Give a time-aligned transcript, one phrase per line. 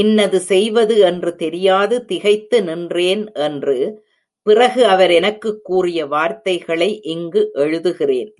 [0.00, 3.76] இன்னது செய்வது என்று தெரியாது திகைத்து நின்றேன் என்று
[4.42, 8.32] பிறகு அவர் எனக்குக் கூறிய வார்த்தைகளை இங்கு எழுதுகிறேன்.